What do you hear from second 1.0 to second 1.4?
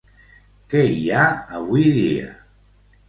ha